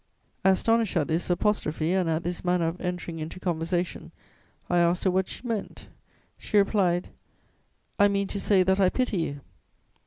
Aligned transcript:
"Astonished 0.43 0.97
at 0.97 1.07
this 1.09 1.29
apostrophe 1.29 1.91
and 1.93 2.09
at 2.09 2.23
this 2.23 2.43
manner 2.43 2.65
of 2.67 2.81
entering 2.81 3.19
into 3.19 3.39
conversation, 3.39 4.11
I 4.67 4.79
asked 4.79 5.03
her 5.03 5.11
what 5.11 5.27
she 5.27 5.45
meant. 5.47 5.89
She 6.39 6.57
replied: 6.57 7.09
"'I 7.99 8.07
mean 8.07 8.27
to 8.29 8.39
say 8.39 8.63
that 8.63 8.79
I 8.79 8.89
pity 8.89 9.17
you.' 9.17 9.41